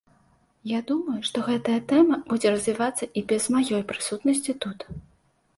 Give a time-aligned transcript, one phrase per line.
[0.69, 4.79] Я думаю, што гэтая тэма будзе развівацца і без маёй прысутнасці тут.